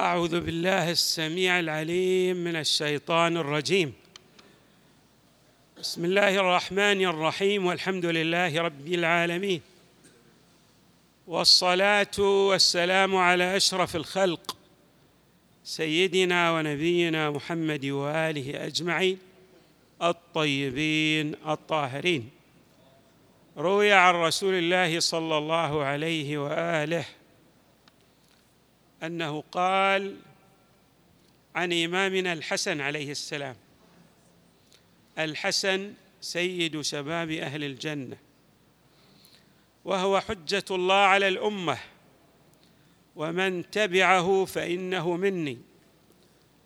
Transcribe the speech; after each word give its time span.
أعوذ 0.00 0.40
بالله 0.40 0.90
السميع 0.90 1.58
العليم 1.58 2.36
من 2.36 2.56
الشيطان 2.56 3.36
الرجيم. 3.36 3.92
بسم 5.80 6.04
الله 6.04 6.36
الرحمن 6.36 7.04
الرحيم 7.04 7.66
والحمد 7.66 8.06
لله 8.06 8.60
رب 8.62 8.86
العالمين. 8.88 9.60
والصلاة 11.26 12.18
والسلام 12.18 13.16
على 13.16 13.56
أشرف 13.56 13.96
الخلق 13.96 14.56
سيدنا 15.64 16.52
ونبينا 16.52 17.30
محمد 17.30 17.86
وآله 17.86 18.66
أجمعين 18.66 19.18
الطيبين 20.02 21.34
الطاهرين. 21.48 22.30
روي 23.56 23.92
عن 23.92 24.14
رسول 24.14 24.54
الله 24.54 25.00
صلى 25.00 25.38
الله 25.38 25.84
عليه 25.84 26.38
وآله 26.38 27.04
أنه 29.02 29.44
قال 29.52 30.16
عن 31.54 31.72
إمامنا 31.72 32.32
الحسن 32.32 32.80
عليه 32.80 33.10
السلام 33.10 33.56
الحسن 35.18 35.94
سيد 36.20 36.80
شباب 36.80 37.30
أهل 37.30 37.64
الجنة 37.64 38.16
وهو 39.84 40.20
حجة 40.20 40.64
الله 40.70 40.94
على 40.94 41.28
الأمة 41.28 41.78
ومن 43.16 43.70
تبعه 43.70 44.44
فإنه 44.44 45.16
مني 45.16 45.58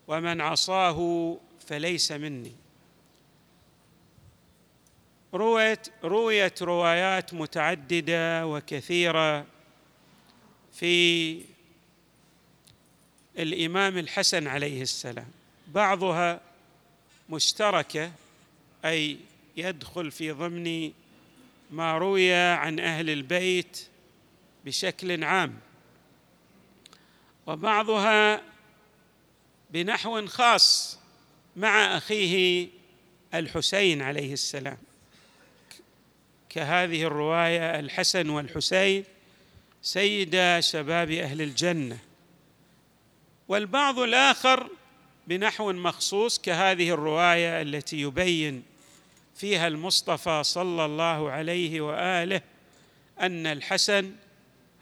ومن 0.08 0.40
عصاه 0.40 1.36
فليس 1.66 2.12
مني. 2.12 2.52
رويت 5.34 5.88
رويت 6.04 6.62
روايات 6.62 7.34
متعددة 7.34 8.46
وكثيرة 8.46 9.46
في 10.72 11.53
الإمام 13.38 13.98
الحسن 13.98 14.46
عليه 14.46 14.82
السلام. 14.82 15.28
بعضها 15.68 16.40
مشتركة 17.30 18.12
أي 18.84 19.18
يدخل 19.56 20.10
في 20.10 20.30
ضمن 20.30 20.92
ما 21.70 21.98
روي 21.98 22.34
عن 22.34 22.80
أهل 22.80 23.10
البيت 23.10 23.86
بشكل 24.64 25.24
عام. 25.24 25.60
وبعضها 27.46 28.42
بنحو 29.70 30.26
خاص 30.26 30.98
مع 31.56 31.96
أخيه 31.96 32.68
الحسين 33.34 34.02
عليه 34.02 34.32
السلام. 34.32 34.78
كهذه 36.48 37.02
الرواية 37.02 37.80
الحسن 37.80 38.28
والحسين 38.28 39.04
سيدا 39.82 40.60
شباب 40.60 41.10
أهل 41.10 41.42
الجنة. 41.42 41.98
والبعض 43.48 43.98
الآخر 43.98 44.68
بنحو 45.26 45.72
مخصوص 45.72 46.38
كهذه 46.38 46.90
الرواية 46.90 47.62
التي 47.62 48.00
يبين 48.00 48.62
فيها 49.36 49.68
المصطفى 49.68 50.42
صلى 50.44 50.84
الله 50.84 51.30
عليه 51.30 51.80
وآله 51.80 52.40
أن 53.20 53.46
الحسن 53.46 54.12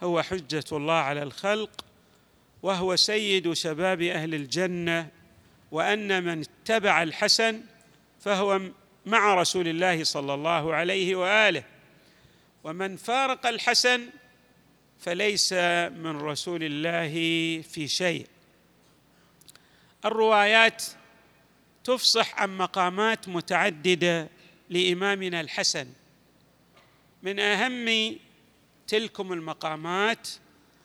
هو 0.03 0.23
حجة 0.23 0.65
الله 0.73 0.95
على 0.95 1.23
الخلق 1.23 1.85
وهو 2.63 2.97
سيد 2.97 3.53
شباب 3.53 4.03
أهل 4.03 4.35
الجنة 4.35 5.09
وأن 5.71 6.25
من 6.25 6.41
اتبع 6.41 7.03
الحسن 7.03 7.61
فهو 8.21 8.61
مع 9.07 9.35
رسول 9.35 9.69
الله 9.69 10.05
صلى 10.05 10.35
الله 10.35 10.75
عليه 10.75 11.17
وآله. 11.17 11.65
ومن 12.65 12.97
فارق 12.97 13.47
الحسن 13.47 14.09
فليس 14.99 15.53
من 15.93 16.21
رسول 16.21 16.61
الله 16.63 17.13
في 17.63 17.89
شيء. 17.89 18.27
الروايات 20.05 20.85
تفصح 21.85 22.41
عن 22.41 22.57
مقامات 22.59 23.29
متعددة 23.29 24.29
لإمامنا 24.71 25.41
الحسن. 25.41 25.87
من 27.23 27.39
أهم 27.39 28.17
تلكم 28.87 29.33
المقامات 29.33 30.29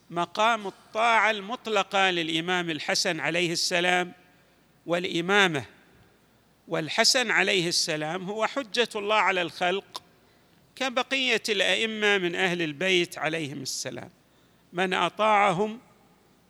مقام 0.09 0.67
الطاعة 0.67 1.31
المطلقة 1.31 2.09
للإمام 2.09 2.69
الحسن 2.69 3.19
عليه 3.19 3.51
السلام 3.51 4.13
والإمامة. 4.85 5.65
والحسن 6.67 7.31
عليه 7.31 7.67
السلام 7.67 8.23
هو 8.23 8.45
حجة 8.45 8.89
الله 8.95 9.15
على 9.15 9.41
الخلق 9.41 10.03
كبقية 10.75 11.43
الأئمة 11.49 12.17
من 12.17 12.35
أهل 12.35 12.61
البيت 12.61 13.17
عليهم 13.17 13.61
السلام. 13.61 14.09
من 14.73 14.93
أطاعهم 14.93 15.79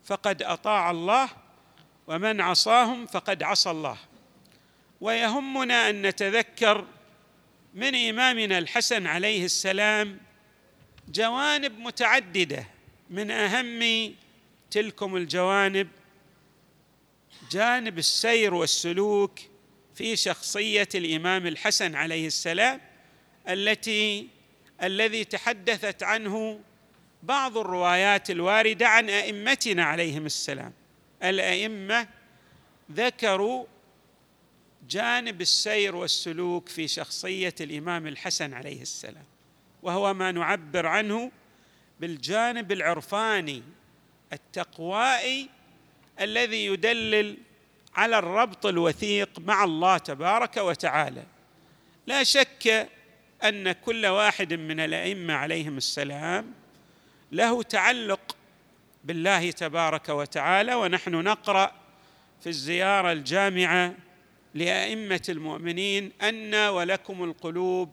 فقد 0.04 0.44
أطاع 0.44 0.92
الله 0.92 1.30
ومن 2.08 2.42
عصاهم 2.42 3.06
فقد 3.06 3.44
عصى 3.44 3.72
الله. 3.72 3.98
ويهمنا 5.02 5.90
أن 5.90 6.02
نتذكر 6.02 6.86
من 7.74 7.96
إمامنا 7.96 8.58
الحسن 8.58 9.08
عليه 9.08 9.46
السلام 9.46 10.20
جوانب 11.10 11.80
متعددة 11.80 12.68
من 13.10 13.32
أهم 13.32 14.14
تلكم 14.72 15.16
الجوانب 15.16 15.88
جانب 17.52 17.98
السير 17.98 18.54
والسلوك 18.54 19.40
في 19.96 20.16
شخصية 20.16 20.90
الإمام 20.96 21.48
الحسن 21.48 21.96
عليه 21.96 22.28
السلام 22.28 22.82
التي 23.50 24.28
الذي 24.84 25.24
تحدثت 25.24 26.04
عنه 26.04 26.60
بعض 27.24 27.58
الروايات 27.58 28.30
الواردة 28.30 28.88
عن 28.88 29.10
أئمتنا 29.10 29.84
عليهم 29.84 30.26
السلام. 30.26 30.74
الأئمة 31.24 32.08
ذكروا 32.92 33.66
جانب 34.90 35.42
السير 35.42 35.96
والسلوك 35.96 36.70
في 36.70 36.88
شخصية 36.88 37.56
الإمام 37.62 38.08
الحسن 38.08 38.54
عليه 38.54 38.82
السلام 38.82 39.26
وهو 39.84 40.14
ما 40.14 40.32
نعبر 40.32 40.86
عنه 40.86 41.32
بالجانب 42.00 42.72
العرفاني 42.72 43.64
التقوائي 44.34 45.50
الذي 46.22 46.66
يدلل 46.66 47.38
على 47.96 48.20
الربط 48.20 48.66
الوثيق 48.66 49.40
مع 49.40 49.64
الله 49.64 49.98
تبارك 49.98 50.58
وتعالى. 50.58 51.24
لا 52.08 52.24
شك 52.24 52.90
أن 53.44 53.72
كل 53.72 54.06
واحد 54.06 54.54
من 54.54 54.80
الأئمة 54.80 55.34
عليهم 55.34 55.78
السلام 55.78 56.54
له 57.32 57.64
تعلق 57.64 58.37
بالله 59.08 59.52
تبارك 59.52 60.10
وتعالى 60.10 60.76
ونحن 60.76 61.12
نقرأ 61.12 61.72
في 62.42 62.48
الزيارة 62.50 63.12
الجامعة 63.12 63.94
لأئمة 64.54 65.22
المؤمنين 65.30 66.12
أن 66.22 66.56
ولكم 66.56 67.24
القلوب 67.24 67.92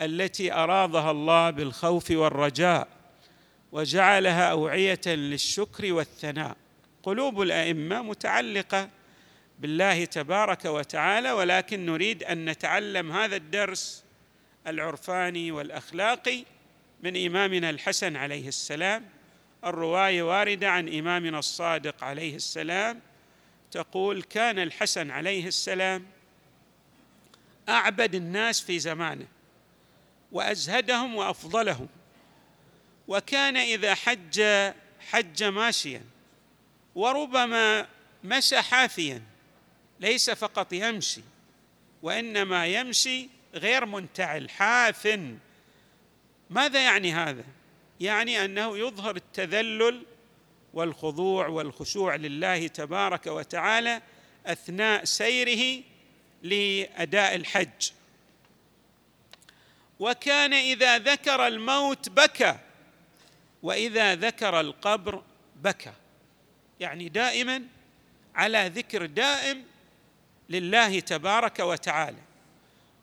التي 0.00 0.52
ارادها 0.52 1.10
الله 1.10 1.50
بالخوف 1.50 2.10
والرجاء 2.10 2.88
وجعلها 3.72 4.50
أوعية 4.50 5.00
للشكر 5.06 5.92
والثناء. 5.92 6.56
قلوب 7.02 7.42
الأئمة 7.42 8.02
متعلقة 8.02 8.88
بالله 9.58 10.04
تبارك 10.04 10.64
وتعالى 10.64 11.32
ولكن 11.32 11.86
نريد 11.86 12.22
أن 12.22 12.44
نتعلم 12.44 13.12
هذا 13.12 13.36
الدرس 13.36 14.04
العرفاني 14.66 15.52
والأخلاقي 15.52 16.44
من 17.02 17.26
إمامنا 17.26 17.70
الحسن 17.70 18.16
عليه 18.16 18.48
السلام. 18.48 19.04
الرواية 19.64 20.22
واردة 20.22 20.70
عن 20.70 20.98
إمامنا 20.98 21.38
الصادق 21.38 22.04
عليه 22.04 22.36
السلام 22.36 23.00
تقول 23.70 24.22
كان 24.22 24.58
الحسن 24.58 25.10
عليه 25.10 25.46
السلام 25.46 26.06
أعبد 27.68 28.14
الناس 28.14 28.60
في 28.60 28.78
زمانه 28.78 29.26
وأزهدهم 30.32 31.14
وأفضلهم 31.14 31.88
وكان 33.08 33.56
إذا 33.56 33.94
حج 33.94 34.42
حج 35.10 35.44
ماشيا 35.44 36.02
وربما 36.94 37.86
مشى 38.24 38.62
حافيا 38.62 39.22
ليس 40.00 40.30
فقط 40.30 40.72
يمشي 40.72 41.22
وإنما 42.02 42.66
يمشي 42.66 43.28
غير 43.54 43.86
منتعل 43.86 44.50
حاف. 44.50 45.18
ماذا 46.50 46.84
يعني 46.84 47.12
هذا؟ 47.12 47.44
يعني 48.00 48.44
أنه 48.44 48.78
يظهر 48.78 49.16
التذلل 49.16 50.02
والخضوع 50.74 51.46
والخشوع 51.48 52.14
لله 52.16 52.66
تبارك 52.66 53.26
وتعالى 53.26 54.02
أثناء 54.46 55.04
سيره 55.04 55.82
لأداء 56.42 57.34
الحج. 57.34 57.90
وكان 60.00 60.52
إذا 60.52 60.98
ذكر 60.98 61.46
الموت 61.46 62.08
بكى 62.08 62.58
وإذا 63.62 64.14
ذكر 64.14 64.60
القبر 64.60 65.22
بكى. 65.56 65.92
يعني 66.80 67.08
دائما 67.08 67.62
على 68.34 68.70
ذكر 68.74 69.06
دائم 69.06 69.64
لله 70.48 71.00
تبارك 71.00 71.58
وتعالى. 71.58 72.22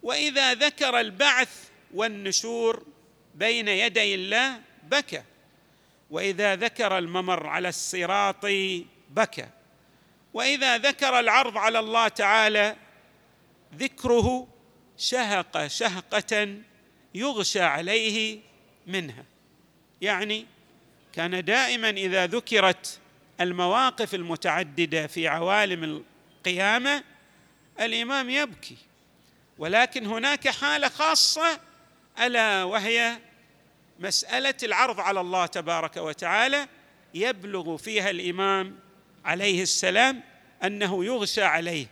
وإذا 0.03 0.53
ذكر 0.53 0.99
البعث 0.99 1.69
والنشور 1.93 2.85
بين 3.35 3.67
يدي 3.67 4.15
الله 4.15 4.61
بكى. 4.83 5.23
وإذا 6.09 6.55
ذكر 6.55 6.97
الممر 6.97 7.47
على 7.47 7.69
الصراط 7.69 8.45
بكى. 9.09 9.47
وإذا 10.33 10.77
ذكر 10.77 11.19
العرض 11.19 11.57
على 11.57 11.79
الله 11.79 12.07
تعالى 12.07 12.75
ذكره 13.75 14.47
شهق 14.97 15.67
شهقة 15.67 16.55
يغشى 17.15 17.61
عليه 17.61 18.39
منها. 18.87 19.23
يعني 20.01 20.45
كان 21.13 21.45
دائما 21.45 21.89
إذا 21.89 22.27
ذكرت 22.27 22.99
المواقف 23.41 24.15
المتعددة 24.15 25.07
في 25.07 25.27
عوالم 25.27 25.83
القيامة 25.83 27.03
الإمام 27.79 28.29
يبكي. 28.29 28.77
ولكن 29.57 30.05
هناك 30.05 30.49
حالة 30.49 30.89
خاصة 30.89 31.59
ألا 32.19 32.63
وهي 32.63 33.17
مسألة 34.01 34.55
العرض 34.63 34.99
على 34.99 35.21
الله 35.21 35.45
تبارك 35.45 35.97
وتعالى 35.97 36.67
يبلغ 37.13 37.77
فيها 37.77 38.09
الإمام 38.09 38.79
عليه 39.25 39.61
السلام 39.61 40.23
أنه 40.63 41.05
يغشى 41.05 41.43
عليه. 41.43 41.87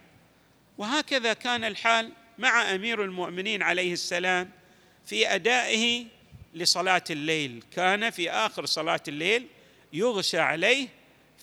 وهكذا 0.77 1.33
كان 1.33 1.63
الحال 1.63 2.11
مع 2.37 2.75
أمير 2.75 3.03
المؤمنين 3.03 3.63
عليه 3.63 3.93
السلام 3.93 4.51
في 5.05 5.35
أدائه 5.35 6.05
لصلاة 6.53 7.03
الليل. 7.09 7.63
كان 7.75 8.09
في 8.09 8.31
آخر 8.31 8.65
صلاة 8.65 9.01
الليل 9.07 9.47
يغشى 9.93 10.39
عليه 10.39 10.87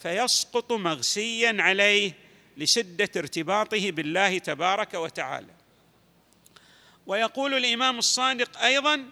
فيسقط 0.02 0.72
مغشيا 0.72 1.56
عليه 1.58 2.12
لشدة 2.56 3.10
ارتباطه 3.16 3.90
بالله 3.90 4.38
تبارك 4.38 4.94
وتعالى. 4.94 5.54
ويقول 7.06 7.54
الإمام 7.54 7.98
الصادق 7.98 8.58
أيضا 8.58 9.04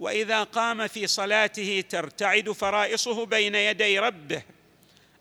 وإذا 0.00 0.42
قام 0.42 0.86
في 0.86 1.06
صلاته 1.06 1.84
ترتعد 1.88 2.50
فرائصه 2.50 3.26
بين 3.26 3.54
يدي 3.54 3.98
ربه 3.98 4.42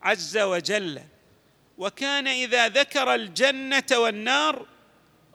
عز 0.02 0.38
وجل. 0.38 1.02
وكان 1.78 2.28
إذا 2.28 2.68
ذكر 2.68 3.16
الجنة 3.16 3.86
والنار 3.92 4.66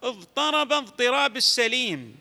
اضطرب 0.03 0.73
اضطراب 0.73 1.37
السليم. 1.37 2.17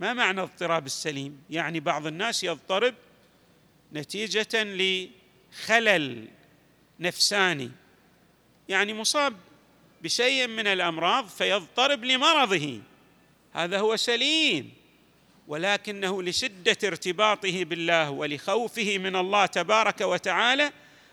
ما 0.00 0.12
معنى 0.12 0.40
اضطراب 0.40 0.86
السليم؟ 0.86 1.42
يعني 1.50 1.80
بعض 1.80 2.06
الناس 2.06 2.44
يضطرب 2.44 2.94
نتيجة 3.92 4.48
لخلل 4.64 6.28
نفساني. 7.00 7.70
يعني 8.68 8.94
مصاب 8.94 9.36
بشيء 10.02 10.46
من 10.46 10.66
الأمراض 10.66 11.28
فيضطرب 11.28 12.04
لمرضه. 12.04 12.80
هذا 13.52 13.78
هو 13.78 13.96
سليم. 13.96 14.83
ولكنه 15.48 16.22
لشدة 16.22 16.76
ارتباطه 16.84 17.64
بالله 17.64 18.10
ولخوفه 18.10 18.98
من 18.98 19.16
الله 19.16 19.46
تبارك 19.46 20.00
وتعالى 20.00 20.72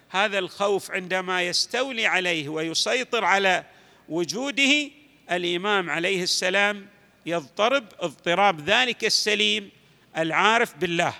هذا 0.09 0.39
الخوف 0.39 0.91
عندما 0.91 1.43
يستولي 1.43 2.05
عليه 2.05 2.49
ويسيطر 2.49 3.25
على 3.25 3.63
وجوده 4.09 4.89
الإمام 5.31 5.89
عليه 5.89 6.23
السلام 6.23 6.87
يضطرب 7.25 7.85
اضطراب 7.99 8.69
ذلك 8.69 9.05
السليم 9.05 9.69
العارف 10.17 10.77
بالله. 10.77 11.13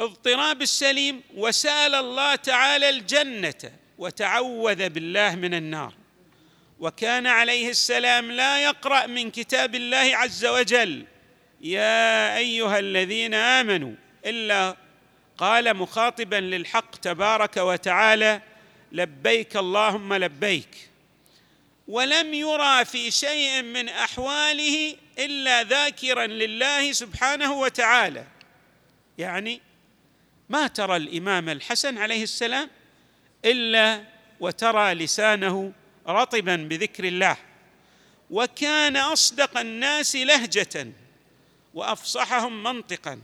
اضطراب 0.00 0.62
السليم 0.62 1.22
وسأل 1.36 1.94
الله 1.94 2.34
تعالى 2.34 2.88
الجنة 2.88 3.72
وتعوذ 3.98 4.88
بالله 4.88 5.34
من 5.34 5.54
النار. 5.54 5.94
وكان 6.80 7.26
عليه 7.26 7.70
السلام 7.70 8.30
لا 8.30 8.64
يقرأ 8.64 9.06
من 9.06 9.30
كتاب 9.30 9.74
الله 9.74 10.16
عز 10.16 10.44
وجل. 10.46 11.04
يا 11.60 12.36
أيها 12.36 12.78
الذين 12.78 13.34
آمنوا 13.34 13.94
إلا 14.26 14.76
قال 15.38 15.76
مخاطبا 15.76 16.36
للحق 16.36 16.96
تبارك 16.96 17.56
وتعالى 17.56 18.40
لبيك 18.92 19.56
اللهم 19.56 20.14
لبيك. 20.14 20.90
ولم 21.88 22.34
يرى 22.34 22.84
في 22.84 23.10
شيء 23.10 23.62
من 23.62 23.88
أحواله 23.88 24.96
إلا 25.18 25.62
ذاكرا 25.62 26.26
لله 26.26 26.92
سبحانه 26.92 27.52
وتعالى. 27.52 28.24
يعني 29.18 29.60
ما 30.48 30.66
ترى 30.66 30.96
الإمام 30.96 31.48
الحسن 31.48 31.98
عليه 31.98 32.22
السلام 32.22 32.70
إلا 33.44 34.04
وترى 34.40 34.94
لسانه 34.94 35.72
رطبا 36.08 36.56
بذكر 36.56 37.04
الله 37.04 37.36
وكان 38.30 38.96
أصدق 38.96 39.58
الناس 39.58 40.16
لهجة 40.16 40.92
وأفصحهم 41.74 42.62
منطقا. 42.62 43.20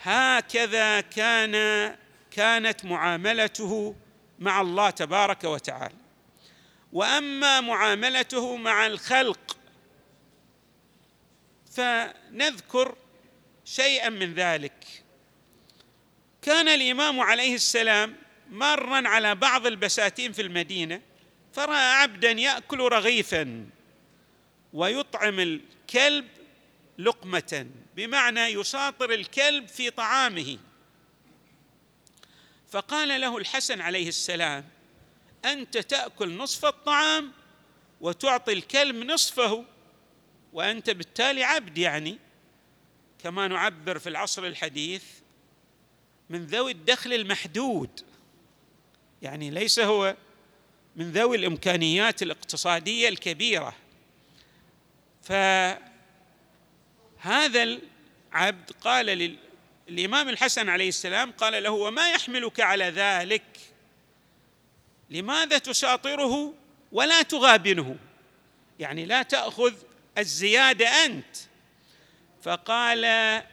هكذا 0.00 1.00
كان 1.00 1.54
كانت 2.30 2.84
معاملته 2.84 3.94
مع 4.38 4.60
الله 4.60 4.90
تبارك 4.90 5.44
وتعالى. 5.44 5.94
وأما 6.92 7.60
معاملته 7.60 8.56
مع 8.56 8.86
الخلق 8.86 9.56
فنذكر 11.72 12.94
شيئا 13.64 14.08
من 14.08 14.34
ذلك. 14.34 14.86
كان 16.42 16.68
الإمام 16.68 17.20
عليه 17.20 17.54
السلام 17.54 18.16
مارا 18.50 19.08
على 19.08 19.34
بعض 19.34 19.66
البساتين 19.66 20.32
في 20.32 20.42
المدينة 20.42 21.00
فراى 21.52 21.92
عبدا 21.92 22.30
ياكل 22.30 22.78
رغيفا 22.78 23.66
ويطعم 24.72 25.40
الكلب 25.40 26.28
لقمه 26.98 27.66
بمعنى 27.96 28.40
يساطر 28.40 29.12
الكلب 29.12 29.68
في 29.68 29.90
طعامه. 29.90 30.58
فقال 32.68 33.20
له 33.20 33.38
الحسن 33.38 33.80
عليه 33.80 34.08
السلام 34.08 34.64
انت 35.44 35.78
تاكل 35.78 36.36
نصف 36.36 36.64
الطعام 36.64 37.32
وتعطي 38.00 38.52
الكلب 38.52 38.96
نصفه 38.96 39.64
وانت 40.52 40.90
بالتالي 40.90 41.44
عبد 41.44 41.78
يعني. 41.78 42.18
كما 43.18 43.48
نعبر 43.48 43.98
في 43.98 44.08
العصر 44.08 44.46
الحديث 44.46 45.04
من 46.30 46.46
ذوي 46.46 46.72
الدخل 46.72 47.12
المحدود 47.12 48.00
يعني 49.22 49.50
ليس 49.50 49.78
هو 49.78 50.16
من 50.96 51.10
ذوي 51.10 51.36
الإمكانيات 51.36 52.22
الاقتصادية 52.22 53.08
الكبيرة. 53.08 53.74
فهذا 55.22 55.78
العبد 58.32 58.70
قال 58.80 59.38
للامام 59.88 60.28
الحسن 60.28 60.68
عليه 60.68 60.88
السلام 60.88 61.32
قال 61.32 61.62
له 61.62 61.70
وما 61.70 62.10
يحملك 62.10 62.60
على 62.60 62.84
ذلك؟ 62.84 63.42
لماذا 65.10 65.58
تساطره 65.58 66.54
ولا 66.92 67.22
تغابنه؟ 67.22 67.96
يعني 68.78 69.06
لا 69.06 69.22
تأخذ 69.22 69.74
الزيادة 70.18 70.88
أنت. 70.88 71.36
فقال 72.42 73.04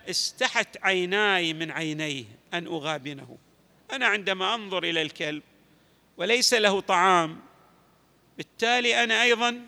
استحت 0.10 0.77
عيناي 0.82 1.53
من 1.53 1.72
عينيه 1.72 2.25
أن 2.53 2.67
أغابنه. 2.67 3.38
أنا 3.91 4.08
عندما 4.08 4.56
أنظر 4.56 4.84
إلى 4.84 5.01
الكلب 5.01 5.44
وليس 6.18 6.54
له 6.54 6.80
طعام. 6.82 7.40
بالتالي 8.38 9.04
أنا 9.04 9.24
أيضا 9.24 9.68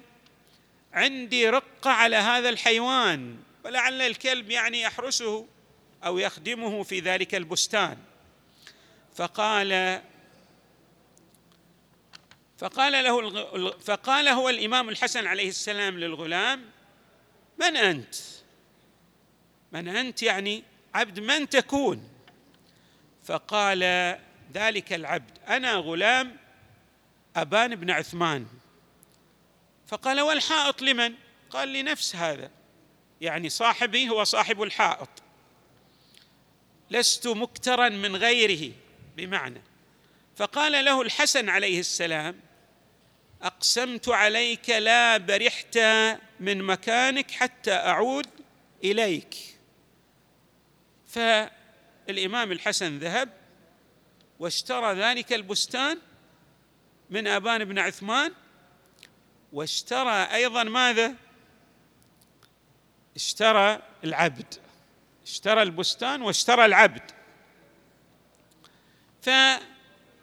عندي 0.93 1.49
رقه 1.49 1.89
على 1.89 2.15
هذا 2.15 2.49
الحيوان 2.49 3.37
ولعل 3.65 4.01
الكلب 4.01 4.51
يعني 4.51 4.81
يحرسه 4.81 5.47
أو 6.05 6.17
يخدمه 6.17 6.83
في 6.83 6.99
ذلك 6.99 7.35
البستان. 7.35 7.97
فقال 9.15 10.01
فقال 12.57 13.03
له 13.03 13.71
فقال 13.71 14.27
هو 14.27 14.49
الإمام 14.49 14.89
الحسن 14.89 15.27
عليه 15.27 15.49
السلام 15.49 15.99
للغلام 15.99 16.65
من 17.57 17.77
أنت؟ 17.77 18.15
من 19.71 19.87
أنت 19.87 20.23
يعني 20.23 20.63
عبد 20.93 21.19
من 21.19 21.49
تكون؟ 21.49 22.09
فقال 23.23 23.83
ذلك 24.53 24.93
العبد. 24.93 25.37
أنا 25.47 25.73
غلام 25.73 26.37
أبان 27.35 27.75
بن 27.75 27.91
عثمان. 27.91 28.47
فقال 29.87 30.21
والحائط 30.21 30.81
لمن؟ 30.81 31.13
قال 31.49 31.73
لنفس 31.73 32.15
هذا. 32.15 32.51
يعني 33.21 33.49
صاحبي 33.49 34.09
هو 34.09 34.23
صاحب 34.23 34.61
الحائط. 34.61 35.09
لست 36.91 37.27
مكترا 37.27 37.89
من 37.89 38.15
غيره 38.15 38.73
بمعنى. 39.17 39.61
فقال 40.35 40.85
له 40.85 41.01
الحسن 41.01 41.49
عليه 41.49 41.79
السلام 41.79 42.39
أقسمت 43.41 44.09
عليك 44.09 44.69
لا 44.69 45.17
برحت 45.17 45.77
من 46.39 46.63
مكانك 46.63 47.31
حتى 47.31 47.73
أعود 47.73 48.27
إليك. 48.83 49.35
فالإمام 51.07 52.51
الحسن 52.51 52.97
ذهب 52.97 53.38
واشترى 54.39 54.93
ذلك 54.93 55.33
البستان 55.33 55.99
من 57.09 57.27
أبان 57.27 57.65
بن 57.65 57.79
عثمان 57.79 58.33
واشترى 59.53 60.23
أيضا 60.23 60.63
ماذا؟ 60.63 61.15
اشترى 63.15 63.81
العبد 64.03 64.53
اشترى 65.23 65.61
البستان 65.61 66.21
واشترى 66.21 66.65
العبد. 66.65 67.11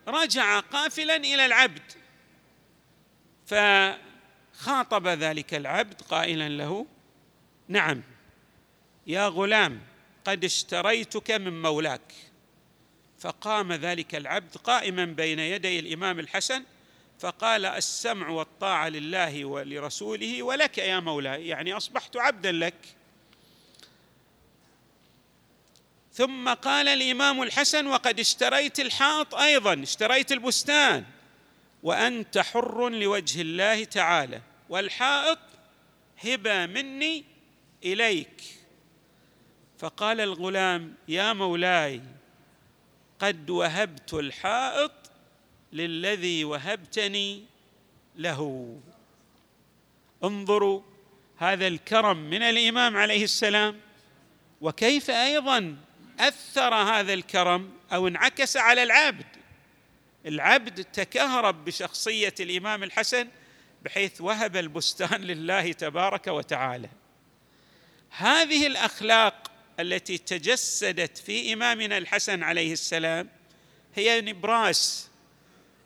رجع 0.09 0.61
قافلا 0.61 1.17
إلى 1.17 1.47
العبد 1.47 1.93
فخاطب 3.47 5.09
ذلك 5.09 5.55
العبد 5.55 6.03
قائلا 6.03 6.49
له 6.49 6.87
نعم 7.69 8.03
يا 9.07 9.29
غلام 9.29 9.81
قد 10.25 10.45
اشتريتك 10.45 11.31
من 11.31 11.63
مولاك. 11.63 12.13
فقام 13.27 13.73
ذلك 13.73 14.15
العبد 14.15 14.57
قائما 14.57 15.05
بين 15.05 15.39
يدي 15.39 15.79
الإمام 15.79 16.19
الحسن 16.19 16.63
فقال 17.19 17.65
السمع 17.65 18.29
والطاعة 18.29 18.89
لله 18.89 19.45
ولرسوله 19.45 20.43
ولك 20.43 20.79
يا 20.79 21.01
مولاي 21.01 21.49
يعني 21.49 21.73
أصبحت 21.77 22.17
عبدا 22.17 22.53
لك. 22.53 22.75
ثم 26.13 26.49
قال 26.49 26.89
الإمام 26.89 27.43
الحسن 27.43 27.87
وقد 27.87 28.21
اشتريت 28.21 28.81
الحاط 28.81 29.35
أيضا 29.35 29.83
اشتريت 29.83 30.33
البستان 30.33 31.05
وأنت 31.83 32.39
حر 32.39 32.89
لوجه 32.89 33.41
الله 33.41 33.85
تعالى 33.85 34.41
والحائط 34.69 35.39
هبة 36.25 36.67
مني 36.67 37.25
إليك. 37.85 38.43
فقال 39.79 40.21
الغلام 40.21 40.95
يا 41.09 41.33
مولاي 41.33 42.03
قد 43.19 43.51
وهبت 43.51 44.15
الحائط 44.15 44.93
للذي 45.73 46.45
وهبتني 46.45 47.45
له. 48.17 48.73
انظروا 50.25 50.83
هذا 51.39 51.67
الكرم 51.67 52.17
من 52.31 52.43
الإمام 52.43 52.97
عليه 52.97 53.25
السلام 53.25 53.81
وكيف 54.61 55.11
أيضا 55.11 55.77
أثر 56.21 56.75
هذا 56.75 57.15
الكرم 57.15 57.73
أو 57.93 58.09
انعكس 58.09 58.57
على 58.57 58.83
العبد. 58.83 59.27
العبد 60.27 60.85
تكهرب 60.85 61.65
بشخصية 61.65 62.35
الإمام 62.41 62.83
الحسن 62.83 63.29
بحيث 63.85 64.21
وهب 64.21 64.57
البستان 64.57 65.21
لله 65.21 65.73
تبارك 65.73 66.27
وتعالى. 66.27 66.89
هذه 68.11 68.67
الأخلاق 68.67 69.51
التي 69.81 70.19
تجسدت 70.19 71.19
في 71.19 71.53
إمامنا 71.53 71.99
الحسن 71.99 72.43
عليه 72.43 72.73
السلام 72.73 73.29
هي 73.95 74.21
نبراس 74.21 75.09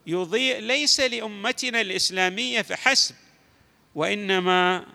يضيء 0.06 0.58
ليس 0.58 1.00
لأمتنا 1.00 1.80
الإسلامية 1.80 2.62
فحسب 2.62 3.14
وإنما 3.94 4.86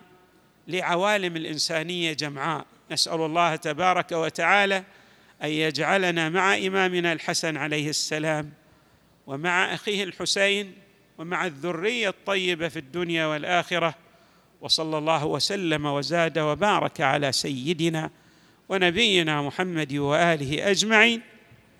لعوالم 0.68 1.36
الإنسانية 1.36 2.12
جمعاء. 2.12 2.66
نسأل 2.90 3.20
الله 3.20 3.56
تبارك 3.56 4.12
وتعالى 4.12 4.84
أن 5.42 5.48
يجعلنا 5.48 6.28
مع 6.28 6.56
إمامنا 6.56 7.12
الحسن 7.12 7.56
عليه 7.56 7.90
السلام 7.90 8.52
ومع 9.26 9.74
أخيه 9.74 10.04
الحسين 10.04 10.74
ومع 11.18 11.46
الذرية 11.46 12.08
الطيبة 12.08 12.68
في 12.68 12.78
الدنيا 12.78 13.26
والآخرة 13.26 13.94
وصلى 14.60 14.98
الله 14.98 15.24
وسلم 15.24 15.86
وزاد 15.86 16.38
وبارك 16.38 17.00
على 17.00 17.32
سيدنا 17.32 18.10
ونبينا 18.68 19.42
محمد 19.42 19.94
وآله 19.94 20.70
أجمعين 20.70 21.20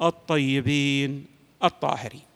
الطيبين 0.02 1.26
الطاهرين. 1.64 2.35